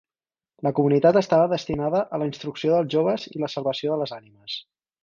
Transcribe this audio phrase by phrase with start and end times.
[0.67, 4.63] La comunitat estava destinada a la instrucció dels joves i la salvació de les ànimes.